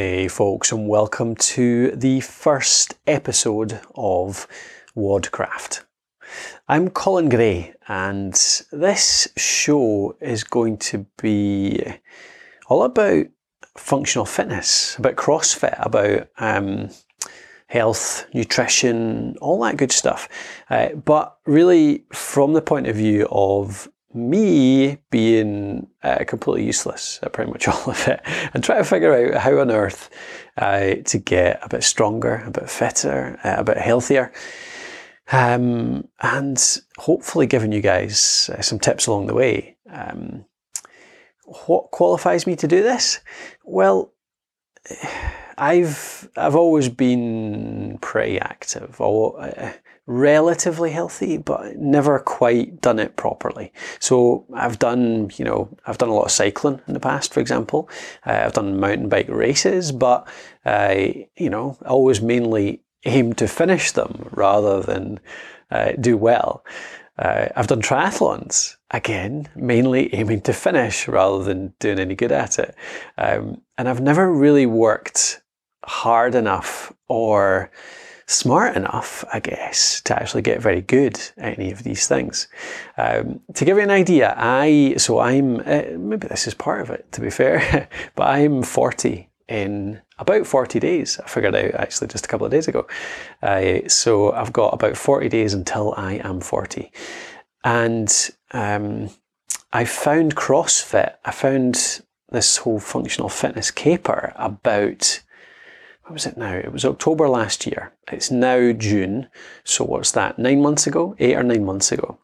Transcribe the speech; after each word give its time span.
Hey, 0.00 0.28
folks, 0.28 0.70
and 0.70 0.86
welcome 0.86 1.34
to 1.34 1.90
the 1.90 2.20
first 2.20 2.94
episode 3.08 3.80
of 3.96 4.46
WODcraft. 4.96 5.82
I'm 6.68 6.88
Colin 6.88 7.28
Gray, 7.28 7.74
and 7.88 8.32
this 8.70 9.26
show 9.36 10.16
is 10.20 10.44
going 10.44 10.76
to 10.78 11.04
be 11.20 11.84
all 12.68 12.84
about 12.84 13.26
functional 13.76 14.24
fitness, 14.24 14.96
about 14.98 15.16
CrossFit, 15.16 15.84
about 15.84 16.28
um, 16.38 16.90
health, 17.66 18.24
nutrition, 18.32 19.36
all 19.40 19.60
that 19.62 19.78
good 19.78 19.90
stuff. 19.90 20.28
Uh, 20.70 20.90
but 20.90 21.38
really, 21.44 22.04
from 22.12 22.52
the 22.52 22.62
point 22.62 22.86
of 22.86 22.94
view 22.94 23.26
of 23.32 23.88
me 24.14 24.98
being 25.10 25.86
uh, 26.02 26.24
completely 26.26 26.64
useless 26.64 27.20
at 27.22 27.32
pretty 27.32 27.50
much 27.50 27.68
all 27.68 27.90
of 27.90 28.08
it 28.08 28.20
and 28.54 28.64
trying 28.64 28.82
to 28.82 28.88
figure 28.88 29.34
out 29.34 29.42
how 29.42 29.58
on 29.58 29.70
earth 29.70 30.10
uh, 30.56 30.94
to 31.04 31.18
get 31.18 31.60
a 31.62 31.68
bit 31.68 31.84
stronger, 31.84 32.42
a 32.46 32.50
bit 32.50 32.68
fitter, 32.68 33.38
uh, 33.44 33.56
a 33.58 33.64
bit 33.64 33.78
healthier. 33.78 34.32
Um, 35.30 36.08
and 36.20 36.80
hopefully 36.96 37.46
giving 37.46 37.70
you 37.72 37.82
guys 37.82 38.50
uh, 38.52 38.62
some 38.62 38.78
tips 38.78 39.06
along 39.06 39.26
the 39.26 39.34
way. 39.34 39.76
Um, 39.90 40.46
what 41.66 41.90
qualifies 41.90 42.46
me 42.46 42.56
to 42.56 42.68
do 42.68 42.82
this? 42.82 43.20
Well, 43.64 44.12
I've 45.58 46.28
I've 46.36 46.56
always 46.56 46.88
been 46.88 47.98
pretty 48.00 48.40
active. 48.40 49.00
Uh, 49.00 49.72
relatively 50.08 50.90
healthy, 50.90 51.36
but 51.36 51.76
never 51.76 52.18
quite 52.18 52.80
done 52.80 52.98
it 52.98 53.14
properly. 53.16 53.70
So 54.00 54.46
I've 54.54 54.78
done, 54.78 55.30
you 55.36 55.44
know, 55.44 55.68
I've 55.86 55.98
done 55.98 56.08
a 56.08 56.14
lot 56.14 56.24
of 56.24 56.30
cycling 56.30 56.80
in 56.88 56.94
the 56.94 57.00
past, 57.00 57.34
for 57.34 57.40
example. 57.40 57.90
Uh, 58.26 58.40
I've 58.44 58.54
done 58.54 58.80
mountain 58.80 59.10
bike 59.10 59.28
races, 59.28 59.92
but 59.92 60.26
I, 60.64 61.28
you 61.36 61.50
know, 61.50 61.76
always 61.84 62.22
mainly 62.22 62.80
aim 63.04 63.34
to 63.34 63.46
finish 63.46 63.92
them 63.92 64.30
rather 64.32 64.80
than 64.80 65.20
uh, 65.70 65.92
do 66.00 66.16
well. 66.16 66.64
Uh, 67.18 67.48
I've 67.54 67.66
done 67.66 67.82
triathlons 67.82 68.76
again, 68.90 69.48
mainly 69.54 70.14
aiming 70.14 70.40
to 70.42 70.54
finish 70.54 71.06
rather 71.06 71.44
than 71.44 71.74
doing 71.80 71.98
any 71.98 72.14
good 72.14 72.32
at 72.32 72.58
it. 72.58 72.74
Um, 73.18 73.60
and 73.76 73.88
I've 73.88 74.00
never 74.00 74.32
really 74.32 74.64
worked 74.64 75.42
hard 75.84 76.34
enough 76.34 76.92
or 77.08 77.70
smart 78.28 78.76
enough, 78.76 79.24
I 79.32 79.40
guess, 79.40 80.02
to 80.02 80.14
actually 80.14 80.42
get 80.42 80.60
very 80.60 80.82
good 80.82 81.18
at 81.38 81.58
any 81.58 81.72
of 81.72 81.82
these 81.82 82.06
things. 82.06 82.46
Um, 82.96 83.40
to 83.54 83.64
give 83.64 83.78
you 83.78 83.82
an 83.82 83.90
idea, 83.90 84.34
I 84.36 84.94
so 84.98 85.18
I'm 85.18 85.60
uh, 85.60 85.96
maybe 85.96 86.28
this 86.28 86.46
is 86.46 86.54
part 86.54 86.82
of 86.82 86.90
it 86.90 87.10
to 87.12 87.20
be 87.20 87.30
fair, 87.30 87.88
but 88.14 88.28
I'm 88.28 88.62
40 88.62 89.28
in 89.48 90.00
about 90.18 90.46
40 90.46 90.78
days. 90.78 91.18
I 91.18 91.26
figured 91.26 91.56
out 91.56 91.74
actually 91.74 92.08
just 92.08 92.26
a 92.26 92.28
couple 92.28 92.44
of 92.44 92.52
days 92.52 92.68
ago. 92.68 92.86
Uh, 93.42 93.88
so 93.88 94.32
I've 94.32 94.52
got 94.52 94.74
about 94.74 94.96
40 94.96 95.28
days 95.30 95.54
until 95.54 95.94
I 95.96 96.14
am 96.14 96.40
40, 96.40 96.92
and 97.64 98.30
um, 98.52 99.08
I 99.72 99.86
found 99.86 100.36
CrossFit. 100.36 101.14
I 101.24 101.30
found 101.30 102.02
this 102.30 102.58
whole 102.58 102.78
functional 102.78 103.30
fitness 103.30 103.70
caper 103.70 104.34
about 104.36 105.22
what 106.08 106.14
was 106.14 106.24
it 106.24 106.38
now? 106.38 106.54
It 106.54 106.72
was 106.72 106.86
October 106.86 107.28
last 107.28 107.66
year. 107.66 107.92
It's 108.10 108.30
now 108.30 108.72
June. 108.72 109.28
So 109.64 109.84
what's 109.84 110.12
that? 110.12 110.38
Nine 110.38 110.62
months 110.62 110.86
ago? 110.86 111.14
Eight 111.18 111.36
or 111.36 111.42
nine 111.42 111.66
months 111.66 111.92
ago. 111.92 112.18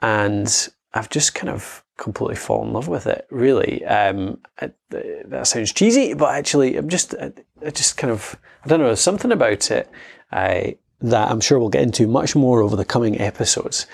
And 0.00 0.68
I've 0.94 1.10
just 1.10 1.34
kind 1.34 1.50
of 1.50 1.84
completely 1.98 2.36
fallen 2.36 2.68
in 2.68 2.72
love 2.72 2.88
with 2.88 3.06
it, 3.06 3.26
really. 3.30 3.84
Um, 3.84 4.38
it, 4.62 4.74
that 4.88 5.46
sounds 5.46 5.74
cheesy, 5.74 6.14
but 6.14 6.34
actually, 6.34 6.78
I'm 6.78 6.88
just, 6.88 7.14
I, 7.20 7.32
I, 7.64 7.68
just 7.68 7.98
kind 7.98 8.10
of, 8.10 8.38
I 8.64 8.68
don't 8.68 8.80
know, 8.80 8.86
there's 8.86 9.00
something 9.00 9.30
about 9.30 9.70
it 9.70 9.90
uh, 10.32 10.68
that 11.02 11.30
I'm 11.30 11.40
sure 11.40 11.58
we'll 11.58 11.68
get 11.68 11.82
into 11.82 12.06
much 12.06 12.34
more 12.34 12.62
over 12.62 12.76
the 12.76 12.84
coming 12.86 13.20
episodes 13.20 13.86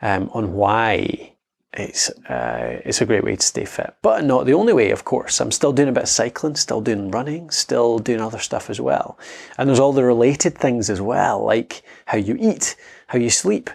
um, 0.00 0.30
on 0.32 0.52
why 0.52 1.33
it's 1.76 2.10
uh, 2.28 2.80
it's 2.84 3.00
a 3.00 3.06
great 3.06 3.24
way 3.24 3.36
to 3.36 3.42
stay 3.42 3.64
fit, 3.64 3.94
but 4.02 4.24
not 4.24 4.46
the 4.46 4.54
only 4.54 4.72
way. 4.72 4.90
Of 4.90 5.04
course, 5.04 5.40
I'm 5.40 5.50
still 5.50 5.72
doing 5.72 5.88
a 5.88 5.92
bit 5.92 6.04
of 6.04 6.08
cycling, 6.08 6.56
still 6.56 6.80
doing 6.80 7.10
running, 7.10 7.50
still 7.50 7.98
doing 7.98 8.20
other 8.20 8.38
stuff 8.38 8.70
as 8.70 8.80
well, 8.80 9.18
and 9.58 9.68
there's 9.68 9.80
all 9.80 9.92
the 9.92 10.04
related 10.04 10.56
things 10.56 10.90
as 10.90 11.00
well, 11.00 11.44
like 11.44 11.82
how 12.06 12.18
you 12.18 12.36
eat, 12.38 12.76
how 13.08 13.18
you 13.18 13.30
sleep, 13.30 13.70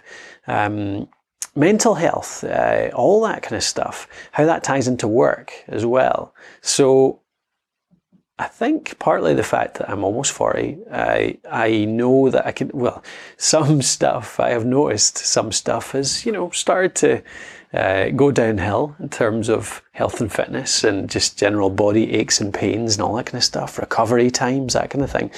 um, 0.46 1.08
mental 1.54 1.94
health, 1.94 2.42
uh, 2.44 2.90
all 2.94 3.20
that 3.22 3.42
kind 3.42 3.56
of 3.56 3.62
stuff. 3.62 4.08
How 4.32 4.46
that 4.46 4.64
ties 4.64 4.88
into 4.88 5.08
work 5.08 5.52
as 5.68 5.86
well. 5.86 6.34
So. 6.60 7.19
I 8.40 8.46
think 8.46 8.98
partly 8.98 9.34
the 9.34 9.42
fact 9.42 9.74
that 9.74 9.90
I'm 9.90 10.02
almost 10.02 10.32
40, 10.32 10.78
I, 10.90 11.36
I 11.50 11.84
know 11.84 12.30
that 12.30 12.46
I 12.46 12.52
can, 12.52 12.70
well, 12.72 13.04
some 13.36 13.82
stuff 13.82 14.40
I 14.40 14.48
have 14.48 14.64
noticed, 14.64 15.18
some 15.18 15.52
stuff 15.52 15.92
has, 15.92 16.24
you 16.24 16.32
know, 16.32 16.48
started 16.48 16.94
to 16.94 17.22
uh, 17.78 18.08
go 18.08 18.30
downhill 18.30 18.96
in 18.98 19.10
terms 19.10 19.50
of 19.50 19.82
health 19.92 20.22
and 20.22 20.32
fitness 20.32 20.84
and 20.84 21.10
just 21.10 21.36
general 21.38 21.68
body 21.68 22.14
aches 22.14 22.40
and 22.40 22.54
pains 22.54 22.94
and 22.94 23.02
all 23.02 23.14
that 23.16 23.26
kind 23.26 23.36
of 23.36 23.44
stuff, 23.44 23.78
recovery 23.78 24.30
times, 24.30 24.72
that 24.72 24.88
kind 24.88 25.04
of 25.04 25.10
thing. 25.10 25.30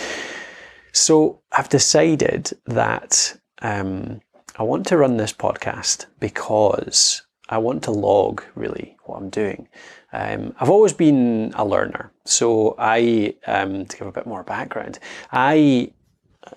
So 0.93 1.43
I've 1.51 1.69
decided 1.69 2.53
that 2.67 3.37
um, 3.63 4.21
I 4.57 4.63
want 4.63 4.87
to 4.87 4.97
run 4.97 5.17
this 5.17 5.33
podcast 5.33 6.07
because 6.21 7.23
I 7.53 7.59
want 7.59 7.83
to 7.85 7.91
log 7.91 8.43
really 8.55 8.97
what 9.05 9.19
I'm 9.19 9.29
doing. 9.29 9.69
Um, 10.15 10.55
I've 10.59 10.71
always 10.71 10.95
been 10.95 11.53
a 11.55 11.67
learner, 11.67 12.11
so 12.25 12.75
I, 12.79 13.35
um, 13.47 13.85
to 13.85 13.97
give 13.99 14.07
a 14.07 14.13
bit 14.13 14.27
more 14.27 14.43
background, 14.43 14.99
I 15.31 15.93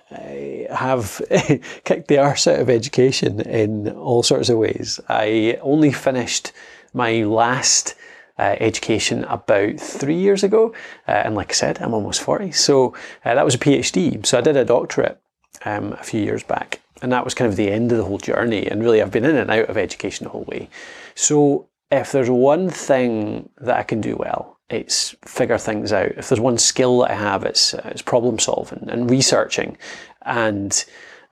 I 0.10 0.68
have 0.72 1.22
kicked 1.84 2.08
the 2.08 2.18
arse 2.18 2.48
out 2.48 2.60
of 2.60 2.70
education 2.70 3.42
in 3.42 3.90
all 3.90 4.24
sorts 4.24 4.50
of 4.50 4.58
ways. 4.58 5.02
I 5.10 5.60
only 5.62 5.92
finished 5.92 6.54
my 6.94 7.24
last 7.24 7.96
uh, 8.40 8.56
education 8.60 9.26
about 9.26 9.78
three 9.80 10.18
years 10.18 10.44
ago, 10.44 10.74
uh, 11.10 11.12
and 11.12 11.36
like 11.36 11.52
I 11.52 11.56
said, 11.56 11.82
I'm 11.82 11.94
almost 11.94 12.22
40. 12.22 12.52
So 12.52 12.96
uh, 13.26 13.36
that 13.36 13.46
was 13.46 13.56
a 13.56 13.60
PhD. 13.60 14.26
So 14.26 14.38
I 14.38 14.42
did 14.42 14.56
a 14.56 14.66
doctorate 14.66 15.20
um, 15.66 15.92
a 15.94 16.04
few 16.04 16.22
years 16.22 16.44
back, 16.44 16.80
and 17.02 17.12
that 17.12 17.24
was 17.24 17.34
kind 17.34 17.50
of 17.50 17.58
the 17.58 17.70
end 17.70 17.92
of 17.92 17.98
the 17.98 18.04
whole 18.04 18.18
journey. 18.18 18.68
And 18.68 18.82
really, 18.82 19.02
I've 19.02 19.12
been 19.12 19.26
in 19.26 19.36
and 19.36 19.52
out 19.52 19.70
of 19.70 19.78
education 19.78 20.26
the 20.26 20.30
whole 20.30 20.46
way. 20.46 20.70
So 21.14 21.68
if 21.92 22.12
there's 22.12 22.30
one 22.30 22.70
thing 22.70 23.50
that 23.58 23.78
I 23.78 23.84
can 23.84 24.02
do 24.02 24.16
well, 24.16 24.60
it's 24.70 25.16
figure 25.26 25.58
things 25.58 25.94
out. 25.94 26.14
If 26.18 26.30
there's 26.30 26.40
one 26.40 26.58
skill 26.58 27.00
that 27.00 27.12
I 27.12 27.16
have, 27.16 27.44
it's, 27.44 27.74
uh, 27.74 27.90
it's 27.92 28.02
problem 28.02 28.40
solving 28.40 28.90
and 28.90 29.10
researching 29.10 29.78
and 30.24 30.84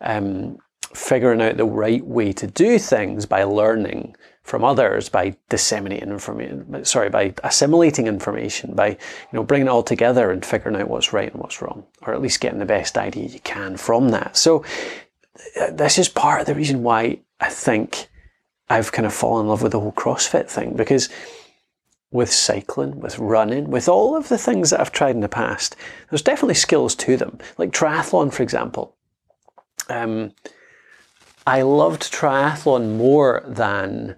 um, 0.02 0.58
figuring 0.94 1.42
out 1.42 1.58
the 1.58 1.66
right 1.66 2.06
way 2.06 2.34
to 2.34 2.48
do 2.48 2.78
things 2.78 3.26
by 3.26 3.44
learning 3.44 4.16
from 4.44 4.64
others, 4.64 5.08
by 5.08 5.36
disseminating 5.48 6.10
information, 6.10 6.84
sorry, 6.84 7.10
by 7.10 7.34
assimilating 7.44 8.08
information, 8.08 8.76
by 8.76 8.90
you 8.90 8.98
know 9.32 9.44
bringing 9.44 9.68
it 9.68 9.70
all 9.70 9.84
together 9.84 10.32
and 10.32 10.46
figuring 10.46 10.76
out 10.76 10.90
what's 10.90 11.14
right 11.14 11.32
and 11.32 11.42
what's 11.42 11.62
wrong, 11.62 11.86
or 12.02 12.14
at 12.14 12.22
least 12.22 12.42
getting 12.42 12.60
the 12.60 12.66
best 12.66 12.98
idea 12.98 13.26
you 13.26 13.40
can 13.40 13.78
from 13.78 14.10
that. 14.10 14.36
So 14.36 14.64
this 15.72 15.98
is 15.98 16.10
part 16.10 16.42
of 16.42 16.48
the 16.48 16.56
reason 16.56 16.84
why 16.84 17.20
I 17.40 17.50
think 17.50 18.10
I've 18.70 18.92
kind 18.92 19.06
of 19.06 19.14
fallen 19.14 19.46
in 19.46 19.50
love 19.50 19.62
with 19.62 19.72
the 19.72 19.80
whole 19.80 19.92
CrossFit 19.92 20.50
thing 20.50 20.76
because 20.76 21.10
with 22.12 22.32
cycling, 22.32 23.00
with 23.00 23.18
running, 23.18 23.72
with 23.72 23.90
all 23.90 24.16
of 24.16 24.30
the 24.30 24.38
things 24.38 24.70
that 24.70 24.80
I've 24.80 24.92
tried 24.92 25.16
in 25.16 25.22
the 25.22 25.30
past, 25.30 25.76
there's 26.10 26.22
definitely 26.22 26.54
skills 26.54 26.96
to 26.96 27.18
them. 27.18 27.40
Like 27.58 27.72
triathlon, 27.72 28.32
for 28.32 28.44
example. 28.44 28.96
Um, 29.90 30.34
I 31.46 31.64
loved 31.64 32.14
triathlon 32.14 32.96
more 32.98 33.44
than 33.48 34.18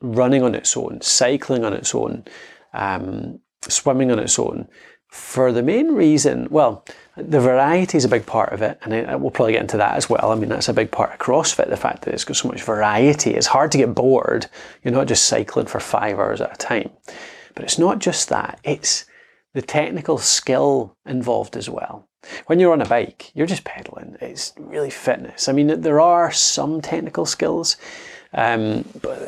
running 0.00 0.42
on 0.42 0.54
its 0.54 0.76
own, 0.76 1.00
cycling 1.02 1.64
on 1.64 1.74
its 1.74 1.94
own, 1.94 2.24
um, 2.72 3.40
swimming 3.68 4.10
on 4.10 4.18
its 4.18 4.38
own, 4.38 4.68
for 5.12 5.52
the 5.52 5.62
main 5.62 5.94
reason, 5.94 6.48
well, 6.50 6.86
the 7.18 7.38
variety 7.38 7.98
is 7.98 8.06
a 8.06 8.08
big 8.08 8.24
part 8.24 8.50
of 8.54 8.62
it, 8.62 8.78
and 8.80 9.20
we'll 9.20 9.30
probably 9.30 9.52
get 9.52 9.60
into 9.60 9.76
that 9.76 9.94
as 9.94 10.08
well. 10.08 10.32
I 10.32 10.34
mean, 10.36 10.48
that's 10.48 10.70
a 10.70 10.72
big 10.72 10.90
part 10.90 11.12
of 11.12 11.18
CrossFit, 11.18 11.68
the 11.68 11.76
fact 11.76 12.02
that 12.02 12.14
it's 12.14 12.24
got 12.24 12.36
so 12.36 12.48
much 12.48 12.62
variety. 12.62 13.32
It's 13.32 13.48
hard 13.48 13.70
to 13.72 13.78
get 13.78 13.94
bored. 13.94 14.46
You're 14.82 14.94
not 14.94 15.08
just 15.08 15.26
cycling 15.26 15.66
for 15.66 15.80
five 15.80 16.18
hours 16.18 16.40
at 16.40 16.54
a 16.54 16.56
time. 16.56 16.90
But 17.54 17.64
it's 17.64 17.78
not 17.78 17.98
just 17.98 18.30
that, 18.30 18.58
it's 18.64 19.04
the 19.52 19.60
technical 19.60 20.16
skill 20.16 20.96
involved 21.04 21.58
as 21.58 21.68
well. 21.68 22.08
When 22.46 22.58
you're 22.58 22.72
on 22.72 22.80
a 22.80 22.88
bike, 22.88 23.32
you're 23.34 23.46
just 23.46 23.64
pedaling. 23.64 24.16
It's 24.22 24.54
really 24.58 24.88
fitness. 24.88 25.46
I 25.46 25.52
mean, 25.52 25.82
there 25.82 26.00
are 26.00 26.32
some 26.32 26.80
technical 26.80 27.26
skills, 27.26 27.76
um, 28.32 28.88
but 29.02 29.18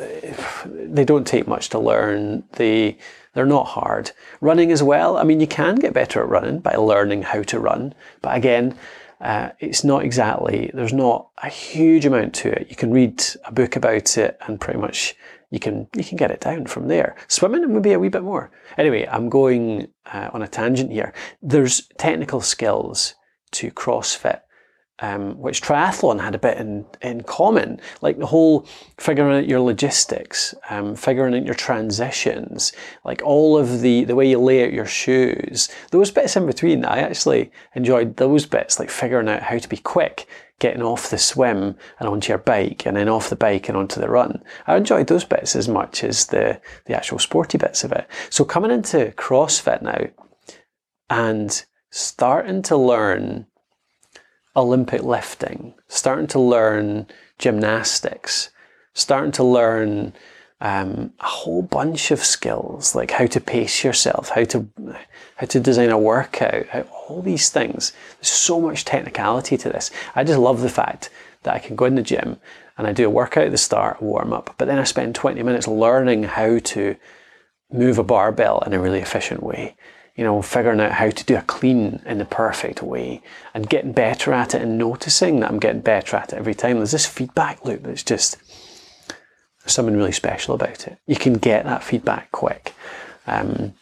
they 0.65 1.05
don't 1.05 1.27
take 1.27 1.47
much 1.47 1.69
to 1.69 1.77
learn. 1.77 2.43
They 2.53 2.97
they're 3.35 3.45
not 3.45 3.67
hard. 3.67 4.11
Running 4.41 4.71
as 4.71 4.81
well. 4.81 5.17
I 5.17 5.23
mean, 5.23 5.39
you 5.39 5.47
can 5.47 5.75
get 5.75 5.93
better 5.93 6.21
at 6.21 6.29
running 6.29 6.59
by 6.59 6.75
learning 6.75 7.21
how 7.21 7.43
to 7.43 7.59
run. 7.59 7.93
But 8.21 8.35
again, 8.35 8.75
uh, 9.21 9.49
it's 9.59 9.83
not 9.83 10.03
exactly, 10.03 10.71
there's 10.73 10.93
not 10.93 11.29
a 11.43 11.49
huge 11.49 12.05
amount 12.05 12.33
to 12.35 12.49
it. 12.49 12.67
You 12.69 12.75
can 12.75 12.91
read 12.91 13.23
a 13.45 13.51
book 13.51 13.75
about 13.75 14.17
it 14.17 14.37
and 14.47 14.59
pretty 14.59 14.79
much 14.79 15.15
you 15.51 15.59
can 15.59 15.87
you 15.95 16.03
can 16.03 16.17
get 16.17 16.31
it 16.31 16.41
down 16.41 16.65
from 16.65 16.87
there. 16.87 17.15
Swimming 17.27 17.71
maybe 17.73 17.93
a 17.93 17.99
wee 17.99 18.09
bit 18.09 18.23
more. 18.23 18.51
Anyway, 18.77 19.07
I'm 19.09 19.29
going 19.29 19.87
uh, 20.11 20.31
on 20.33 20.41
a 20.41 20.47
tangent 20.47 20.91
here. 20.91 21.13
There's 21.41 21.87
technical 21.97 22.41
skills 22.41 23.15
to 23.51 23.71
CrossFit 23.71 24.41
um, 24.99 25.37
which 25.37 25.61
triathlon 25.61 26.21
had 26.21 26.35
a 26.35 26.39
bit 26.39 26.57
in, 26.57 26.85
in 27.01 27.21
common, 27.21 27.79
like 28.01 28.17
the 28.17 28.25
whole 28.25 28.65
figuring 28.97 29.37
out 29.37 29.47
your 29.47 29.59
logistics, 29.59 30.55
um, 30.69 30.95
figuring 30.95 31.35
out 31.35 31.45
your 31.45 31.55
transitions, 31.55 32.71
like 33.03 33.21
all 33.23 33.57
of 33.57 33.81
the, 33.81 34.05
the 34.05 34.15
way 34.15 34.29
you 34.29 34.39
lay 34.39 34.63
out 34.63 34.73
your 34.73 34.85
shoes, 34.85 35.69
those 35.91 36.11
bits 36.11 36.35
in 36.37 36.45
between, 36.45 36.85
I 36.85 36.99
actually 36.99 37.51
enjoyed 37.75 38.15
those 38.15 38.45
bits, 38.45 38.79
like 38.79 38.89
figuring 38.89 39.27
out 39.27 39.43
how 39.43 39.57
to 39.57 39.69
be 39.69 39.77
quick, 39.77 40.27
getting 40.59 40.81
off 40.81 41.09
the 41.09 41.17
swim 41.17 41.75
and 41.99 42.07
onto 42.07 42.29
your 42.29 42.37
bike, 42.37 42.85
and 42.85 42.95
then 42.95 43.09
off 43.09 43.29
the 43.29 43.35
bike 43.35 43.67
and 43.67 43.77
onto 43.77 43.99
the 43.99 44.09
run. 44.09 44.41
I 44.65 44.77
enjoyed 44.77 45.07
those 45.07 45.25
bits 45.25 45.57
as 45.57 45.67
much 45.67 46.05
as 46.05 46.27
the, 46.27 46.61
the 46.85 46.95
actual 46.95 47.19
sporty 47.19 47.57
bits 47.57 47.83
of 47.83 47.91
it. 47.91 48.07
So 48.29 48.45
coming 48.45 48.71
into 48.71 49.13
CrossFit 49.17 49.81
now 49.81 50.07
and 51.09 51.65
starting 51.91 52.61
to 52.61 52.77
learn 52.77 53.47
Olympic 54.55 55.03
lifting, 55.03 55.73
starting 55.87 56.27
to 56.27 56.39
learn 56.39 57.07
gymnastics, 57.37 58.49
starting 58.93 59.31
to 59.33 59.43
learn 59.43 60.13
um, 60.61 61.13
a 61.19 61.25
whole 61.25 61.61
bunch 61.61 62.11
of 62.11 62.23
skills 62.23 62.95
like 62.95 63.11
how 63.11 63.25
to 63.25 63.41
pace 63.41 63.83
yourself, 63.83 64.29
how 64.29 64.45
to 64.45 64.67
how 65.35 65.45
to 65.47 65.59
design 65.59 65.89
a 65.89 65.97
workout, 65.97 66.67
how, 66.67 66.81
all 67.07 67.21
these 67.21 67.49
things. 67.49 67.91
There's 68.17 68.29
so 68.29 68.61
much 68.61 68.85
technicality 68.85 69.57
to 69.57 69.69
this. 69.69 69.91
I 70.15 70.23
just 70.23 70.39
love 70.39 70.61
the 70.61 70.69
fact 70.69 71.09
that 71.43 71.53
I 71.53 71.59
can 71.59 71.75
go 71.75 71.85
in 71.85 71.95
the 71.95 72.01
gym 72.01 72.37
and 72.77 72.87
I 72.87 72.93
do 72.93 73.05
a 73.05 73.09
workout 73.09 73.45
at 73.45 73.51
the 73.51 73.57
start, 73.57 74.01
warm 74.01 74.31
up, 74.31 74.55
but 74.57 74.65
then 74.65 74.79
I 74.79 74.85
spend 74.85 75.15
20 75.15 75.43
minutes 75.43 75.67
learning 75.67 76.23
how 76.23 76.59
to 76.59 76.95
move 77.71 77.97
a 77.97 78.03
barbell 78.03 78.63
in 78.65 78.73
a 78.73 78.79
really 78.79 78.99
efficient 78.99 79.43
way 79.43 79.75
you 80.15 80.23
know, 80.23 80.41
figuring 80.41 80.79
out 80.79 80.93
how 80.93 81.09
to 81.09 81.23
do 81.25 81.35
a 81.35 81.41
clean 81.41 82.01
in 82.05 82.17
the 82.17 82.25
perfect 82.25 82.81
way 82.81 83.21
and 83.53 83.69
getting 83.69 83.91
better 83.91 84.31
at 84.31 84.55
it 84.55 84.61
and 84.61 84.77
noticing 84.77 85.39
that 85.39 85.49
I'm 85.49 85.59
getting 85.59 85.81
better 85.81 86.15
at 86.15 86.31
it 86.31 86.37
every 86.37 86.55
time. 86.55 86.77
There's 86.77 86.91
this 86.91 87.05
feedback 87.05 87.65
loop 87.65 87.83
that's 87.83 88.03
just 88.03 88.37
something 89.65 89.97
really 89.97 90.11
special 90.13 90.55
about 90.55 90.87
it. 90.87 90.97
You 91.05 91.17
can 91.17 91.33
get 91.33 91.65
that 91.65 91.83
feedback 91.83 92.31
quick. 92.31 92.73
Um, 93.27 93.73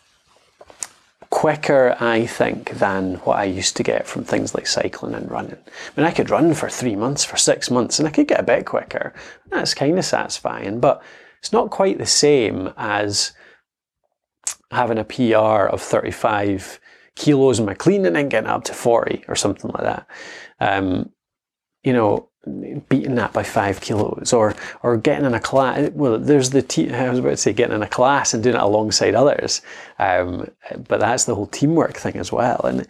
quicker, 1.29 1.97
I 1.99 2.25
think, 2.25 2.71
than 2.71 3.15
what 3.15 3.37
I 3.37 3.43
used 3.45 3.75
to 3.77 3.83
get 3.83 4.07
from 4.07 4.23
things 4.23 4.55
like 4.55 4.67
cycling 4.67 5.13
and 5.13 5.29
running. 5.29 5.57
I 5.57 5.99
mean, 5.99 6.07
I 6.07 6.11
could 6.11 6.29
run 6.29 6.53
for 6.53 6.69
three 6.69 6.95
months, 6.95 7.25
for 7.25 7.37
six 7.37 7.69
months, 7.69 7.99
and 7.99 8.07
I 8.07 8.11
could 8.11 8.27
get 8.27 8.39
a 8.39 8.43
bit 8.43 8.65
quicker. 8.65 9.13
That's 9.49 9.73
kind 9.73 9.97
of 9.97 10.05
satisfying, 10.05 10.79
but 10.79 11.03
it's 11.39 11.51
not 11.51 11.69
quite 11.69 11.97
the 11.97 12.05
same 12.05 12.71
as 12.77 13.33
having 14.73 14.97
a 14.97 15.03
PR 15.03 15.67
of 15.67 15.81
35 15.81 16.79
kilos 17.15 17.59
in 17.59 17.65
my 17.65 17.73
clean 17.73 18.05
and 18.05 18.15
then 18.15 18.29
getting 18.29 18.49
up 18.49 18.63
to 18.65 18.73
40 18.73 19.25
or 19.27 19.35
something 19.35 19.71
like 19.71 19.83
that. 19.83 20.07
Um, 20.59 21.11
you 21.83 21.93
know, 21.93 22.29
beating 22.89 23.15
that 23.15 23.31
by 23.31 23.43
five 23.43 23.79
kilos 23.79 24.33
or 24.33 24.53
or 24.81 24.97
getting 24.97 25.25
in 25.25 25.33
a 25.33 25.39
class. 25.39 25.91
Well, 25.93 26.17
there's 26.19 26.49
the 26.49 26.59
I 26.93 27.09
was 27.09 27.19
about 27.19 27.29
to 27.29 27.37
say 27.37 27.53
getting 27.53 27.75
in 27.75 27.83
a 27.83 27.87
class 27.87 28.33
and 28.33 28.43
doing 28.43 28.55
it 28.55 28.61
alongside 28.61 29.15
others, 29.15 29.61
um, 29.99 30.49
but 30.87 30.99
that's 30.99 31.23
the 31.23 31.35
whole 31.35 31.47
teamwork 31.47 31.95
thing 31.95 32.17
as 32.17 32.31
well. 32.31 32.61
And 32.63 32.85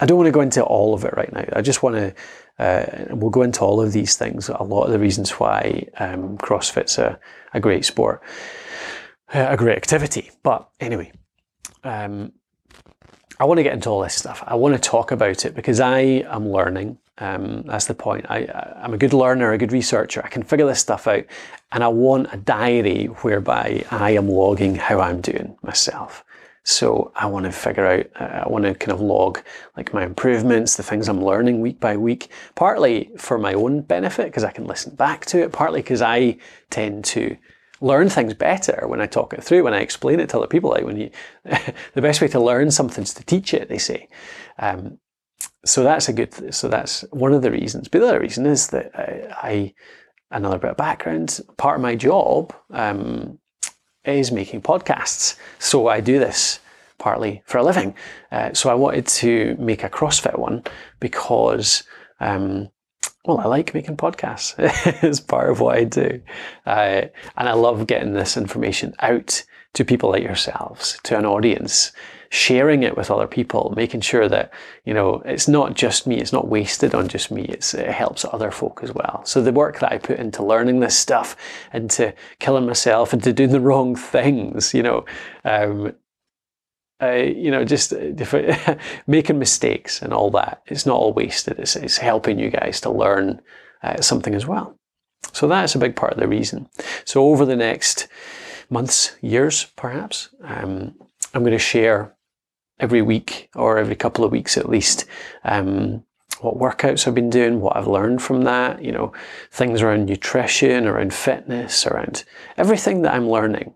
I 0.00 0.06
don't 0.06 0.18
want 0.18 0.28
to 0.28 0.32
go 0.32 0.42
into 0.42 0.62
all 0.62 0.92
of 0.92 1.04
it 1.04 1.16
right 1.16 1.32
now. 1.32 1.44
I 1.54 1.62
just 1.62 1.82
want 1.82 1.96
to. 1.96 2.14
Uh, 2.58 3.14
we'll 3.14 3.30
go 3.30 3.42
into 3.42 3.60
all 3.60 3.82
of 3.82 3.92
these 3.92 4.16
things. 4.16 4.48
A 4.48 4.62
lot 4.62 4.84
of 4.84 4.92
the 4.92 4.98
reasons 4.98 5.32
why 5.32 5.86
um, 5.98 6.38
CrossFit's 6.38 6.96
a, 6.96 7.18
a 7.52 7.60
great 7.60 7.84
sport 7.84 8.22
a 9.32 9.56
great 9.56 9.76
activity. 9.76 10.30
But 10.42 10.68
anyway, 10.80 11.12
um, 11.84 12.32
I 13.38 13.44
want 13.44 13.58
to 13.58 13.62
get 13.62 13.74
into 13.74 13.90
all 13.90 14.02
this 14.02 14.14
stuff. 14.14 14.42
I 14.46 14.54
want 14.54 14.74
to 14.74 14.80
talk 14.80 15.10
about 15.10 15.44
it 15.44 15.54
because 15.54 15.80
I 15.80 16.00
am 16.00 16.50
learning. 16.50 16.98
Um, 17.18 17.62
that's 17.62 17.86
the 17.86 17.94
point. 17.94 18.26
I, 18.28 18.46
am 18.82 18.94
a 18.94 18.98
good 18.98 19.12
learner, 19.12 19.52
a 19.52 19.58
good 19.58 19.72
researcher. 19.72 20.22
I 20.24 20.28
can 20.28 20.42
figure 20.42 20.66
this 20.66 20.80
stuff 20.80 21.06
out, 21.06 21.24
and 21.72 21.82
I 21.82 21.88
want 21.88 22.32
a 22.32 22.36
diary 22.36 23.06
whereby 23.06 23.84
I 23.90 24.12
am 24.12 24.28
logging 24.28 24.74
how 24.74 25.00
I'm 25.00 25.20
doing 25.20 25.56
myself. 25.62 26.24
So 26.64 27.12
I 27.14 27.26
want 27.26 27.46
to 27.46 27.52
figure 27.52 27.86
out, 27.86 28.06
uh, 28.20 28.44
I 28.44 28.48
want 28.48 28.64
to 28.64 28.74
kind 28.74 28.92
of 28.92 29.00
log 29.00 29.40
like 29.76 29.94
my 29.94 30.04
improvements, 30.04 30.76
the 30.76 30.82
things 30.82 31.08
I'm 31.08 31.24
learning 31.24 31.60
week 31.60 31.78
by 31.78 31.96
week, 31.96 32.28
partly 32.54 33.10
for 33.16 33.38
my 33.38 33.54
own 33.54 33.82
benefit 33.82 34.26
because 34.26 34.44
I 34.44 34.50
can 34.50 34.64
listen 34.64 34.94
back 34.96 35.26
to 35.26 35.42
it, 35.42 35.52
partly 35.52 35.80
because 35.80 36.02
I 36.02 36.38
tend 36.68 37.04
to 37.06 37.36
learn 37.80 38.08
things 38.08 38.34
better 38.34 38.86
when 38.86 39.00
I 39.00 39.06
talk 39.06 39.32
it 39.32 39.42
through, 39.42 39.64
when 39.64 39.74
I 39.74 39.80
explain 39.80 40.20
it 40.20 40.30
to 40.30 40.38
other 40.38 40.46
people. 40.46 40.70
Like 40.70 40.84
when 40.84 40.96
you, 40.96 41.10
the 41.44 42.02
best 42.02 42.20
way 42.20 42.28
to 42.28 42.40
learn 42.40 42.70
something 42.70 43.02
is 43.02 43.14
to 43.14 43.24
teach 43.24 43.52
it, 43.54 43.68
they 43.68 43.78
say. 43.78 44.08
Um, 44.58 44.98
so 45.64 45.82
that's 45.82 46.08
a 46.08 46.12
good, 46.12 46.54
so 46.54 46.68
that's 46.68 47.02
one 47.10 47.32
of 47.32 47.42
the 47.42 47.50
reasons. 47.50 47.88
But 47.88 48.00
the 48.00 48.08
other 48.08 48.20
reason 48.20 48.46
is 48.46 48.68
that 48.68 48.92
I, 48.94 49.48
I 49.48 49.74
another 50.30 50.58
bit 50.58 50.70
of 50.70 50.76
background, 50.76 51.40
part 51.56 51.76
of 51.76 51.82
my 51.82 51.94
job 51.94 52.54
um, 52.70 53.38
is 54.04 54.32
making 54.32 54.62
podcasts. 54.62 55.36
So 55.58 55.88
I 55.88 56.00
do 56.00 56.18
this 56.18 56.60
partly 56.98 57.42
for 57.44 57.58
a 57.58 57.62
living. 57.62 57.94
Uh, 58.32 58.52
so 58.54 58.70
I 58.70 58.74
wanted 58.74 59.06
to 59.06 59.56
make 59.58 59.84
a 59.84 59.90
CrossFit 59.90 60.38
one 60.38 60.64
because 61.00 61.82
um, 62.20 62.68
well, 63.26 63.40
I 63.40 63.46
like 63.46 63.74
making 63.74 63.96
podcasts. 63.96 64.54
it's 65.02 65.20
part 65.20 65.50
of 65.50 65.60
what 65.60 65.76
I 65.76 65.84
do. 65.84 66.20
Uh, 66.64 67.02
and 67.36 67.48
I 67.48 67.52
love 67.52 67.86
getting 67.86 68.12
this 68.12 68.36
information 68.36 68.94
out 69.00 69.42
to 69.74 69.84
people 69.84 70.10
like 70.10 70.22
yourselves, 70.22 70.98
to 71.02 71.18
an 71.18 71.26
audience, 71.26 71.92
sharing 72.30 72.82
it 72.82 72.96
with 72.96 73.10
other 73.10 73.26
people, 73.26 73.72
making 73.76 74.00
sure 74.00 74.28
that, 74.28 74.52
you 74.84 74.94
know, 74.94 75.22
it's 75.24 75.48
not 75.48 75.74
just 75.74 76.06
me, 76.06 76.16
it's 76.16 76.32
not 76.32 76.48
wasted 76.48 76.94
on 76.94 77.08
just 77.08 77.30
me, 77.30 77.42
it 77.44 77.74
helps 77.74 78.24
other 78.24 78.50
folk 78.50 78.80
as 78.82 78.92
well. 78.92 79.22
So 79.24 79.42
the 79.42 79.52
work 79.52 79.80
that 79.80 79.92
I 79.92 79.98
put 79.98 80.18
into 80.18 80.44
learning 80.44 80.80
this 80.80 80.96
stuff, 80.96 81.36
into 81.72 82.14
killing 82.38 82.66
myself, 82.66 83.12
into 83.12 83.32
doing 83.32 83.50
the 83.50 83.60
wrong 83.60 83.96
things, 83.96 84.72
you 84.72 84.82
know, 84.82 85.04
um, 85.44 85.94
you 87.02 87.50
know, 87.50 87.64
just 87.64 87.92
making 89.06 89.38
mistakes 89.38 90.02
and 90.02 90.12
all 90.12 90.30
that. 90.30 90.62
It's 90.66 90.86
not 90.86 90.96
all 90.96 91.12
wasted. 91.12 91.58
It's, 91.58 91.76
it's 91.76 91.98
helping 91.98 92.38
you 92.38 92.50
guys 92.50 92.80
to 92.82 92.90
learn 92.90 93.40
uh, 93.82 94.00
something 94.00 94.34
as 94.34 94.46
well. 94.46 94.78
So 95.32 95.48
that's 95.48 95.74
a 95.74 95.78
big 95.78 95.96
part 95.96 96.12
of 96.12 96.18
the 96.18 96.28
reason. 96.28 96.68
So 97.04 97.24
over 97.24 97.44
the 97.44 97.56
next 97.56 98.08
months, 98.70 99.16
years, 99.20 99.66
perhaps, 99.76 100.30
um, 100.42 100.94
I'm 101.34 101.42
going 101.42 101.52
to 101.52 101.58
share 101.58 102.14
every 102.80 103.02
week 103.02 103.50
or 103.54 103.78
every 103.78 103.96
couple 103.96 104.24
of 104.24 104.32
weeks 104.32 104.56
at 104.56 104.68
least 104.68 105.06
um, 105.44 106.04
what 106.40 106.58
workouts 106.58 107.06
I've 107.06 107.14
been 107.14 107.30
doing, 107.30 107.60
what 107.60 107.76
I've 107.76 107.86
learned 107.86 108.22
from 108.22 108.44
that, 108.44 108.82
you 108.82 108.92
know, 108.92 109.12
things 109.50 109.82
around 109.82 110.06
nutrition, 110.06 110.86
around 110.86 111.14
fitness, 111.14 111.86
around 111.86 112.24
everything 112.56 113.02
that 113.02 113.14
I'm 113.14 113.28
learning. 113.28 113.74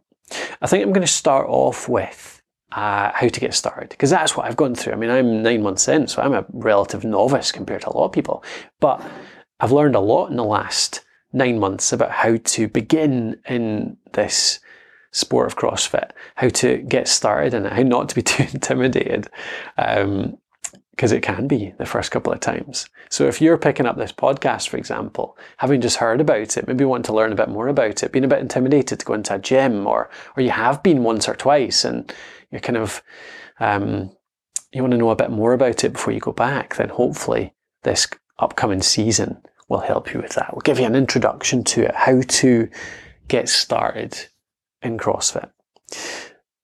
I 0.60 0.66
think 0.66 0.84
I'm 0.84 0.92
going 0.92 1.06
to 1.06 1.12
start 1.12 1.46
off 1.48 1.88
with 1.88 2.39
uh, 2.72 3.10
how 3.14 3.28
to 3.28 3.40
get 3.40 3.54
started 3.54 3.88
because 3.90 4.10
that's 4.10 4.36
what 4.36 4.46
I've 4.46 4.56
gone 4.56 4.74
through. 4.74 4.92
I 4.92 4.96
mean, 4.96 5.10
I'm 5.10 5.42
nine 5.42 5.62
months 5.62 5.88
in, 5.88 6.06
so 6.06 6.22
I'm 6.22 6.34
a 6.34 6.44
relative 6.52 7.04
novice 7.04 7.52
compared 7.52 7.82
to 7.82 7.90
a 7.90 7.96
lot 7.96 8.06
of 8.06 8.12
people, 8.12 8.44
but 8.78 9.04
I've 9.58 9.72
learned 9.72 9.94
a 9.94 10.00
lot 10.00 10.30
in 10.30 10.36
the 10.36 10.44
last 10.44 11.04
nine 11.32 11.58
months 11.58 11.92
about 11.92 12.10
how 12.10 12.36
to 12.36 12.68
begin 12.68 13.40
in 13.48 13.96
this 14.12 14.60
sport 15.12 15.46
of 15.46 15.56
CrossFit, 15.56 16.10
how 16.36 16.48
to 16.48 16.78
get 16.78 17.08
started 17.08 17.54
and 17.54 17.66
how 17.66 17.82
not 17.82 18.08
to 18.08 18.14
be 18.14 18.22
too 18.22 18.44
intimidated. 18.52 19.28
Um, 19.76 20.38
because 21.00 21.12
it 21.12 21.22
can 21.22 21.46
be 21.46 21.72
the 21.78 21.86
first 21.86 22.10
couple 22.10 22.30
of 22.30 22.40
times. 22.40 22.86
So 23.08 23.26
if 23.26 23.40
you're 23.40 23.56
picking 23.56 23.86
up 23.86 23.96
this 23.96 24.12
podcast, 24.12 24.68
for 24.68 24.76
example, 24.76 25.38
having 25.56 25.80
just 25.80 25.96
heard 25.96 26.20
about 26.20 26.58
it, 26.58 26.68
maybe 26.68 26.84
want 26.84 27.06
to 27.06 27.14
learn 27.14 27.32
a 27.32 27.36
bit 27.36 27.48
more 27.48 27.68
about 27.68 28.02
it, 28.02 28.12
being 28.12 28.26
a 28.26 28.28
bit 28.28 28.40
intimidated 28.40 29.00
to 29.00 29.06
go 29.06 29.14
into 29.14 29.34
a 29.34 29.38
gym, 29.38 29.86
or 29.86 30.10
or 30.36 30.42
you 30.42 30.50
have 30.50 30.82
been 30.82 31.02
once 31.02 31.26
or 31.26 31.34
twice 31.34 31.86
and 31.86 32.12
you're 32.50 32.60
kind 32.60 32.76
of 32.76 33.02
um, 33.60 34.14
you 34.72 34.82
want 34.82 34.90
to 34.90 34.98
know 34.98 35.08
a 35.08 35.16
bit 35.16 35.30
more 35.30 35.54
about 35.54 35.84
it 35.84 35.94
before 35.94 36.12
you 36.12 36.20
go 36.20 36.32
back, 36.32 36.76
then 36.76 36.90
hopefully 36.90 37.54
this 37.82 38.06
upcoming 38.38 38.82
season 38.82 39.40
will 39.70 39.80
help 39.80 40.12
you 40.12 40.20
with 40.20 40.34
that. 40.34 40.52
We'll 40.52 40.60
give 40.60 40.78
you 40.78 40.84
an 40.84 40.94
introduction 40.94 41.64
to 41.64 41.84
it, 41.86 41.94
how 41.94 42.20
to 42.20 42.68
get 43.26 43.48
started 43.48 44.26
in 44.82 44.98
CrossFit. 44.98 45.48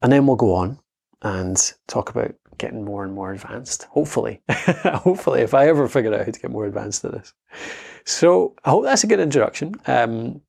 And 0.03 0.13
then 0.13 0.27
we'll 0.27 0.37
go 0.37 0.53
on 0.57 0.79
and 1.23 1.57
talk 1.87 2.11
about 2.11 2.35
getting 2.67 2.85
more 2.85 3.05
and 3.05 3.15
more 3.15 3.33
advanced. 3.33 3.85
Hopefully, 3.85 4.43
hopefully, 4.49 5.41
if 5.43 5.55
I 5.55 5.69
ever 5.69 5.89
figure 5.89 6.13
out 6.13 6.27
how 6.27 6.33
to 6.33 6.41
get 6.41 6.51
more 6.51 6.67
advanced 6.67 7.05
at 7.05 7.13
this. 7.13 7.33
So 8.05 8.55
I 8.65 8.71
hope 8.71 8.85
that's 8.85 9.05
a 9.05 9.07
good 9.07 9.21
introduction. 9.21 9.75
Um, 9.87 10.41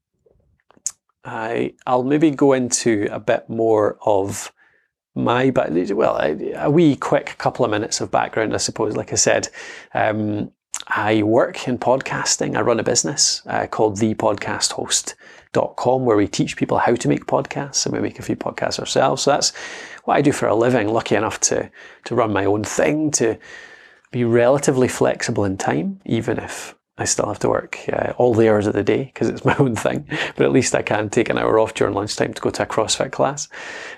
I 1.23 1.73
I'll 1.85 2.03
maybe 2.03 2.31
go 2.31 2.53
into 2.53 3.07
a 3.11 3.19
bit 3.19 3.49
more 3.49 3.97
of 4.01 4.51
my 5.13 5.51
well 5.51 6.17
a, 6.17 6.53
a, 6.53 6.69
wee 6.69 6.95
quick 6.95 7.35
couple 7.37 7.65
of 7.65 7.71
minutes 7.71 7.99
of 8.01 8.11
background 8.11 8.53
i 8.53 8.57
suppose 8.57 8.95
like 8.95 9.11
i 9.11 9.15
said 9.15 9.49
um, 9.95 10.51
I 10.89 11.23
work 11.23 11.67
in 11.67 11.77
podcasting. 11.77 12.55
I 12.55 12.61
run 12.61 12.79
a 12.79 12.83
business 12.83 13.41
uh, 13.45 13.67
called 13.67 13.97
thepodcasthost.com 13.97 16.05
where 16.05 16.17
we 16.17 16.27
teach 16.27 16.55
people 16.55 16.77
how 16.77 16.95
to 16.95 17.07
make 17.07 17.25
podcasts 17.25 17.85
and 17.85 17.93
we 17.93 18.01
make 18.01 18.19
a 18.19 18.23
few 18.23 18.35
podcasts 18.35 18.79
ourselves. 18.79 19.23
So 19.23 19.31
that's 19.31 19.53
what 20.05 20.15
I 20.15 20.21
do 20.21 20.31
for 20.31 20.47
a 20.47 20.55
living. 20.55 20.87
Lucky 20.87 21.15
enough 21.15 21.39
to, 21.41 21.69
to 22.05 22.15
run 22.15 22.31
my 22.31 22.45
own 22.45 22.63
thing, 22.63 23.11
to 23.11 23.37
be 24.11 24.23
relatively 24.23 24.87
flexible 24.87 25.43
in 25.43 25.57
time, 25.57 25.99
even 26.05 26.39
if 26.39 26.75
I 26.97 27.05
still 27.05 27.27
have 27.27 27.39
to 27.39 27.49
work 27.49 27.77
uh, 27.91 28.13
all 28.17 28.33
the 28.33 28.49
hours 28.49 28.65
of 28.65 28.73
the 28.73 28.83
day 28.83 29.05
because 29.05 29.29
it's 29.29 29.45
my 29.45 29.55
own 29.57 29.75
thing. 29.75 30.07
But 30.35 30.45
at 30.45 30.51
least 30.51 30.73
I 30.73 30.81
can 30.81 31.09
take 31.09 31.29
an 31.29 31.37
hour 31.37 31.59
off 31.59 31.73
during 31.73 31.93
lunchtime 31.93 32.33
to 32.33 32.41
go 32.41 32.49
to 32.49 32.63
a 32.63 32.65
CrossFit 32.65 33.11
class. 33.11 33.49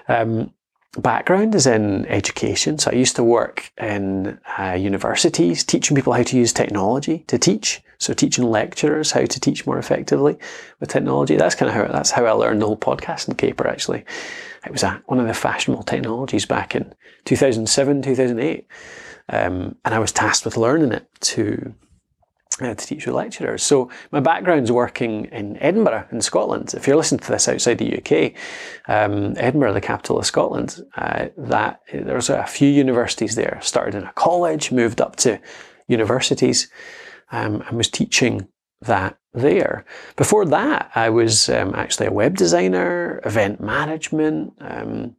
Um, 0.07 0.53
background 0.97 1.55
is 1.55 1.67
in 1.67 2.05
education. 2.07 2.79
So 2.79 2.91
I 2.91 2.95
used 2.95 3.15
to 3.15 3.23
work 3.23 3.71
in 3.77 4.39
uh, 4.57 4.73
universities, 4.73 5.63
teaching 5.63 5.95
people 5.95 6.13
how 6.13 6.23
to 6.23 6.37
use 6.37 6.51
technology 6.51 7.19
to 7.27 7.37
teach. 7.37 7.81
So 7.99 8.13
teaching 8.13 8.45
lecturers 8.45 9.11
how 9.11 9.25
to 9.25 9.39
teach 9.39 9.65
more 9.65 9.77
effectively 9.77 10.37
with 10.79 10.89
technology. 10.89 11.35
That's 11.35 11.55
kind 11.55 11.69
of 11.69 11.75
how 11.75 11.91
that's 11.91 12.11
how 12.11 12.25
I 12.25 12.31
learned 12.31 12.61
the 12.61 12.65
whole 12.65 12.77
podcasting 12.77 13.37
caper. 13.37 13.67
Actually, 13.67 14.05
it 14.65 14.71
was 14.71 14.83
a, 14.83 15.01
one 15.05 15.19
of 15.19 15.27
the 15.27 15.33
fashionable 15.33 15.83
technologies 15.83 16.45
back 16.45 16.75
in 16.75 16.93
2007, 17.25 18.01
2008, 18.01 18.67
um, 19.29 19.75
and 19.83 19.93
I 19.93 19.99
was 19.99 20.13
tasked 20.13 20.45
with 20.45 20.55
learning 20.55 20.93
it 20.93 21.07
to 21.21 21.73
to 22.57 22.75
teach 22.75 23.05
with 23.05 23.15
lecturers. 23.15 23.63
So 23.63 23.89
my 24.11 24.19
background's 24.19 24.71
working 24.71 25.25
in 25.25 25.57
Edinburgh 25.57 26.07
in 26.11 26.21
Scotland. 26.21 26.73
If 26.73 26.87
you're 26.87 26.97
listening 26.97 27.19
to 27.19 27.31
this 27.31 27.47
outside 27.47 27.77
the 27.77 27.97
UK, 27.97 28.33
um, 28.87 29.33
Edinburgh, 29.37 29.73
the 29.73 29.81
capital 29.81 30.19
of 30.19 30.25
Scotland, 30.25 30.81
uh, 30.97 31.27
that 31.37 31.81
there's 31.93 32.29
a 32.29 32.45
few 32.45 32.69
universities 32.69 33.35
there. 33.35 33.59
Started 33.61 33.95
in 33.95 34.03
a 34.03 34.13
college, 34.13 34.71
moved 34.71 34.99
up 34.99 35.15
to 35.17 35.39
universities, 35.87 36.69
um, 37.31 37.63
and 37.67 37.77
was 37.77 37.89
teaching 37.89 38.47
that 38.81 39.17
there. 39.33 39.85
Before 40.15 40.45
that, 40.45 40.91
I 40.95 41.09
was 41.09 41.49
um, 41.49 41.73
actually 41.75 42.07
a 42.07 42.11
web 42.11 42.35
designer, 42.35 43.21
event 43.25 43.61
management. 43.61 44.53
Um, 44.59 45.15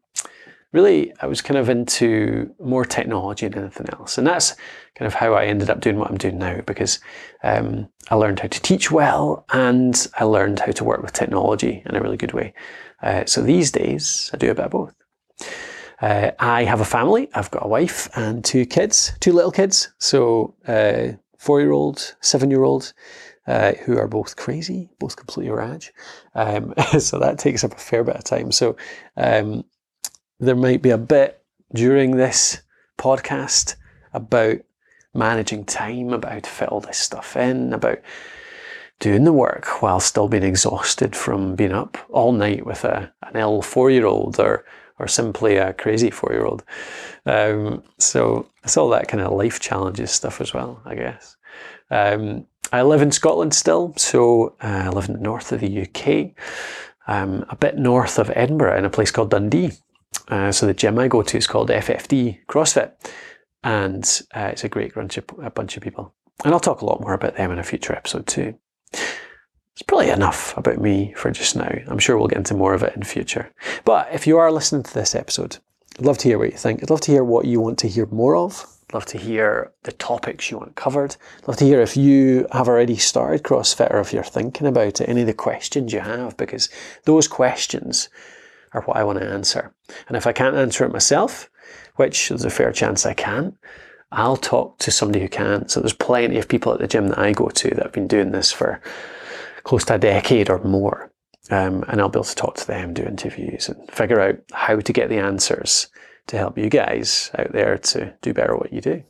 really, 0.73 1.13
I 1.21 1.27
was 1.27 1.41
kind 1.43 1.59
of 1.59 1.69
into 1.69 2.55
more 2.61 2.85
technology 2.85 3.49
than 3.49 3.65
anything 3.65 3.89
else. 3.93 4.19
And 4.19 4.27
that's 4.27 4.55
kind 4.95 5.07
of 5.07 5.15
how 5.15 5.35
I 5.35 5.47
ended 5.47 5.71
up 5.71 5.81
doing 5.81 5.99
what 5.99 6.11
I'm 6.11 6.19
doing 6.19 6.39
now 6.39 6.61
because 6.67 7.01
um, 7.43 7.89
I 8.11 8.15
learned 8.15 8.41
how 8.41 8.49
to 8.49 8.63
teach 8.63 8.91
well 8.91 9.45
and 9.53 10.07
I 10.19 10.25
learned 10.25 10.61
how 10.61 10.73
to 10.73 10.85
work 10.85 11.03
with 11.03 11.13
technology 11.13 11.83
in 11.85 11.97
a 11.97 12.01
really 12.01 12.17
good 12.17 12.33
way. 12.33 12.55
Uh, 13.03 13.25
so 13.25 13.43
these 13.43 13.71
days, 13.71 14.31
I 14.33 14.37
do 14.37 14.51
a 14.51 14.55
bit 14.55 14.67
of 14.67 14.71
both. 14.71 14.95
Uh, 16.01 16.31
I 16.39 16.65
have 16.65 16.81
a 16.81 16.85
family. 16.85 17.29
I've 17.35 17.51
got 17.51 17.65
a 17.65 17.69
wife 17.69 18.09
and 18.17 18.45
two 18.45 18.65
kids, 18.65 19.13
two 19.21 19.33
little 19.33 19.53
kids. 19.53 19.93
So, 19.99 20.55
uh, 20.67 21.13
four 21.39 21.61
year 21.61 21.73
old, 21.73 22.15
seven 22.21 22.51
year 22.51 22.65
old, 22.65 22.93
uh, 23.47 23.73
who 23.85 23.99
are 23.99 24.09
both 24.09 24.37
crazy, 24.37 24.89
both 24.99 25.17
completely 25.17 25.51
rage. 25.51 25.93
Um, 26.35 26.75
so 26.99 27.19
that 27.19 27.39
takes 27.39 27.65
up 27.65 27.73
a 27.73 27.79
fair 27.79 28.05
bit 28.05 28.17
of 28.17 28.25
time. 28.25 28.53
So, 28.53 28.77
um, 29.17 29.65
there 30.41 30.57
might 30.57 30.83
be 30.83 30.91
a 30.91 30.99
bit 30.99 31.43
during 31.75 32.17
this 32.17 32.63
podcast 32.99 33.77
about 34.13 34.59
managing 35.15 35.65
time, 35.65 36.13
about 36.13 36.47
fit 36.47 36.69
all 36.69 36.81
this 36.81 36.99
stuff 36.99 37.37
in, 37.37 37.73
about 37.73 37.99
doing 38.99 39.25
the 39.25 39.33
work 39.33 39.83
while 39.83 40.01
still 40.01 40.29
being 40.29 40.43
exhausted 40.43 41.15
from 41.15 41.55
being 41.55 41.73
up 41.73 41.99
all 42.11 42.33
night 42.33 42.67
with 42.67 42.85
a, 42.85 43.13
an 43.23 43.37
ill 43.37 43.63
four 43.63 43.91
year 43.91 44.07
old 44.07 44.39
or 44.39 44.65
or 44.99 45.09
simply 45.09 45.57
a 45.57 45.73
crazy 45.73 46.11
four 46.11 46.31
year 46.31 46.45
old. 46.45 46.63
Um, 47.25 47.83
so 47.99 48.47
it's 48.63 48.77
all 48.77 48.91
that 48.91 49.09
kind 49.09 49.23
of 49.23 49.33
life 49.33 49.59
challenges 49.59 50.11
stuff 50.11 50.43
as 50.43 50.53
well, 50.53 50.83
I 50.85 50.95
guess. 50.95 51.37
Um, 51.91 52.47
I 52.71 52.83
live 52.83 53.01
in 53.01 53.11
Scotland 53.11 53.55
still, 53.55 53.95
so 53.97 54.57
uh, 54.63 54.85
I 54.85 54.89
live 54.91 55.09
in 55.09 55.15
the 55.15 55.21
north 55.21 55.53
of 55.53 55.61
the 55.61 55.83
UK, 55.83 56.33
um, 57.09 57.47
a 57.49 57.57
bit 57.57 57.79
north 57.79 58.19
of 58.19 58.31
Edinburgh 58.37 58.77
in 58.77 58.85
a 58.85 58.91
place 58.91 59.11
called 59.11 59.31
Dundee. 59.31 59.73
Uh, 60.29 60.53
so 60.53 60.67
the 60.67 60.75
gym 60.75 60.99
I 60.99 61.09
go 61.09 61.23
to 61.23 61.37
is 61.37 61.47
called 61.47 61.71
FFD 61.71 62.47
CrossFit, 62.47 62.93
and 63.63 64.05
uh, 64.35 64.51
it's 64.53 64.65
a 64.65 64.69
great 64.69 64.95
bunch 64.95 65.19
of, 65.19 65.25
a 65.43 65.51
bunch 65.51 65.77
of 65.77 65.83
people. 65.83 66.15
And 66.45 66.55
I'll 66.55 66.61
talk 66.61 66.81
a 66.81 66.87
lot 66.87 67.01
more 67.01 67.13
about 67.13 67.37
them 67.37 67.51
in 67.51 67.59
a 67.59 67.65
future 67.65 67.95
episode 67.95 68.27
too. 68.27 68.55
It's 68.93 69.83
probably 69.87 70.11
enough 70.11 70.57
about 70.57 70.79
me 70.79 71.15
for 71.17 71.31
just 71.31 71.57
now. 71.57 71.73
I'm 71.87 71.99
sure 71.99 72.17
we'll 72.17 72.29
get 72.29 72.39
into 72.39 72.55
more 72.55 72.75
of 72.75 72.83
it 72.83 72.95
in 72.97 73.03
future. 73.03 73.51
But 73.85 74.09
if 74.13 74.27
you 74.27 74.39
are 74.39 74.53
listening 74.53 74.83
to 74.83 74.95
this 74.95 75.15
episode, 75.15 75.59
I'd 75.99 76.05
love 76.05 76.19
to 76.19 76.29
hear 76.29 76.39
what 76.39 76.53
you 76.53 76.59
think. 76.59 76.83
I'd 76.83 76.91
love 76.91 77.01
to 77.03 77.13
hear 77.13 77.25
what 77.25 77.47
you 77.47 77.61
want 77.61 77.79
to 77.81 77.89
hear 77.89 78.07
more 78.07 78.37
of. 78.37 78.67
I'd 78.89 78.95
love 78.95 79.07
to 79.07 79.19
hear 79.19 79.73
the 79.85 79.93
topics 79.93 80.51
you 80.51 80.59
want 80.59 80.77
covered. 80.77 81.17
I'd 81.39 81.49
love 81.49 81.57
to 81.59 81.65
hear 81.65 81.81
if 81.81 81.97
you 81.97 82.47
have 82.53 82.69
already 82.69 82.97
started 82.97 83.43
CrossFit 83.43 83.93
or 83.93 84.01
if 84.01 84.13
you're 84.13 84.23
thinking 84.23 84.67
about 84.67 85.01
it, 85.01 85.09
any 85.09 85.23
of 85.23 85.27
the 85.27 85.33
questions 85.33 85.93
you 85.93 86.01
have, 86.01 86.37
because 86.37 86.69
those 87.05 87.29
questions 87.29 88.09
are 88.73 88.83
what 88.83 88.97
I 88.97 89.05
want 89.05 89.19
to 89.19 89.27
answer. 89.27 89.75
And 90.09 90.17
if 90.17 90.27
I 90.27 90.33
can't 90.33 90.57
answer 90.57 90.85
it 90.85 90.93
myself, 90.93 91.51
which 91.97 92.29
there's 92.29 92.45
a 92.45 92.51
fair 92.51 92.73
chance 92.73 93.05
I 93.05 93.15
can, 93.15 93.57
I'll 94.13 94.37
talk 94.37 94.79
to 94.79 94.91
somebody 94.91 95.21
who 95.21 95.29
can. 95.29 95.69
So 95.69 95.81
there's 95.81 95.93
plenty 95.93 96.39
of 96.39 96.49
people 96.49 96.73
at 96.73 96.81
the 96.81 96.89
gym 96.89 97.09
that 97.09 97.19
I 97.19 97.33
go 97.33 97.49
to 97.49 97.71
that 97.71 97.83
have 97.83 97.93
been 97.93 98.09
doing 98.09 98.33
this 98.33 98.51
for 98.51 98.81
close 99.63 99.85
to 99.87 99.95
a 99.95 99.99
decade 99.99 100.51
or 100.51 100.63
more. 100.65 101.13
Um, 101.51 101.85
and 101.89 102.01
I'll 102.01 102.09
be 102.09 102.19
able 102.19 102.25
to 102.25 102.35
talk 102.35 102.57
to 102.57 102.67
them, 102.67 102.95
do 102.95 103.03
interviews, 103.03 103.69
and 103.69 103.91
figure 103.91 104.21
out 104.21 104.39
how 104.53 104.79
to 104.79 104.93
get 104.93 105.09
the 105.09 105.19
answers 105.19 105.89
to 106.29 106.37
help 106.37 106.57
you 106.57 106.69
guys 106.69 107.31
out 107.39 107.53
there 107.53 107.77
to 107.79 108.15
do 108.23 108.33
better 108.33 108.57
what 108.57 108.73
you 108.73 108.81
do. 108.81 109.03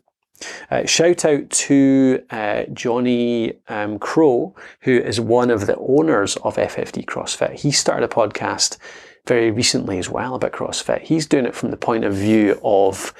Uh, 0.70 0.86
shout 0.86 1.24
out 1.24 1.50
to 1.50 2.22
uh, 2.30 2.64
Johnny 2.72 3.54
um, 3.68 3.98
Crow, 3.98 4.54
who 4.80 4.92
is 4.98 5.20
one 5.20 5.50
of 5.50 5.66
the 5.66 5.76
owners 5.76 6.36
of 6.36 6.56
FFD 6.56 7.04
CrossFit. 7.04 7.60
He 7.60 7.70
started 7.70 8.10
a 8.10 8.14
podcast 8.14 8.78
very 9.30 9.52
recently 9.52 9.96
as 9.96 10.10
well 10.10 10.34
about 10.34 10.50
CrossFit. 10.50 11.02
He's 11.02 11.24
doing 11.24 11.46
it 11.46 11.54
from 11.54 11.70
the 11.70 11.76
point 11.76 12.02
of 12.02 12.12
view 12.12 12.60
of 12.64 13.14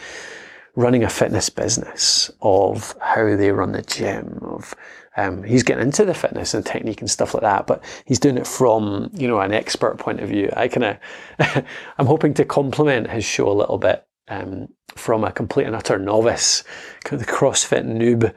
running 0.75 1.05
a 1.05 1.09
fitness 1.09 1.49
business, 1.49 2.33
of 2.43 2.97
how 3.01 3.37
they 3.37 3.53
run 3.53 3.71
the 3.71 3.83
gym, 3.83 4.41
of 4.43 4.75
um, 5.17 5.45
he's 5.45 5.63
getting 5.63 5.85
into 5.85 6.05
the 6.05 6.13
fitness 6.13 6.53
and 6.53 6.67
technique 6.67 7.01
and 7.01 7.09
stuff 7.09 7.33
like 7.33 7.45
that, 7.45 7.69
but 7.69 7.85
he's 8.07 8.19
doing 8.19 8.39
it 8.39 8.47
from 8.49 9.09
you 9.13 9.29
know 9.29 9.39
an 9.39 9.53
expert 9.53 9.99
point 9.99 10.19
of 10.19 10.29
view. 10.29 10.51
I 10.57 10.67
kind 10.67 10.99
of 11.39 11.65
I'm 11.99 12.07
hoping 12.07 12.35
to 12.35 12.45
complement 12.45 13.09
his 13.09 13.25
show 13.25 13.49
a 13.49 13.61
little 13.61 13.79
bit 13.79 14.05
um, 14.27 14.67
from 14.97 15.23
a 15.23 15.31
complete 15.31 15.67
and 15.67 15.77
utter 15.77 15.97
novice, 15.97 16.65
kind 17.05 17.21
of 17.21 17.29
the 17.29 17.33
CrossFit 17.33 17.85
noob 17.87 18.35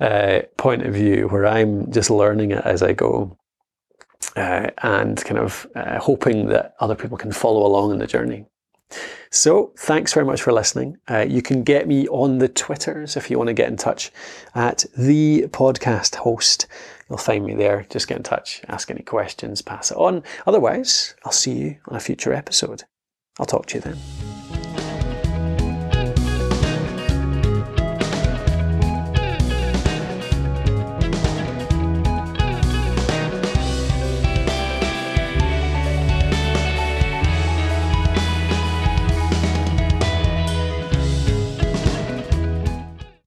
uh, 0.00 0.42
point 0.56 0.84
of 0.84 0.92
view, 0.92 1.28
where 1.28 1.46
I'm 1.46 1.92
just 1.92 2.10
learning 2.10 2.50
it 2.50 2.64
as 2.64 2.82
I 2.82 2.94
go 2.94 3.38
uh, 4.36 4.70
and 4.82 5.22
kind 5.24 5.38
of 5.38 5.66
uh, 5.74 5.98
hoping 5.98 6.46
that 6.48 6.74
other 6.80 6.94
people 6.94 7.16
can 7.16 7.32
follow 7.32 7.66
along 7.66 7.92
in 7.92 7.98
the 7.98 8.06
journey. 8.06 8.46
So, 9.30 9.72
thanks 9.78 10.12
very 10.12 10.26
much 10.26 10.42
for 10.42 10.52
listening. 10.52 10.98
Uh, 11.10 11.24
you 11.26 11.40
can 11.40 11.62
get 11.62 11.88
me 11.88 12.06
on 12.08 12.38
the 12.38 12.48
Twitters 12.48 13.16
if 13.16 13.30
you 13.30 13.38
want 13.38 13.48
to 13.48 13.54
get 13.54 13.68
in 13.68 13.76
touch 13.76 14.12
at 14.54 14.84
the 14.96 15.46
podcast 15.48 16.16
host. 16.16 16.66
You'll 17.08 17.18
find 17.18 17.44
me 17.44 17.54
there. 17.54 17.86
Just 17.88 18.08
get 18.08 18.18
in 18.18 18.22
touch, 18.22 18.62
ask 18.68 18.90
any 18.90 19.02
questions, 19.02 19.62
pass 19.62 19.90
it 19.90 19.96
on. 19.96 20.22
Otherwise, 20.46 21.14
I'll 21.24 21.32
see 21.32 21.52
you 21.52 21.76
on 21.88 21.96
a 21.96 22.00
future 22.00 22.34
episode. 22.34 22.84
I'll 23.38 23.46
talk 23.46 23.66
to 23.66 23.76
you 23.76 23.80
then. 23.80 24.21